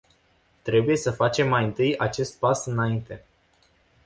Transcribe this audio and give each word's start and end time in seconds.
Trebuie 0.63 0.97
să 0.97 1.11
facem 1.11 1.47
mai 1.47 1.65
întâi 1.65 1.97
acest 1.97 2.39
pas 2.39 2.65
înainte. 2.65 3.25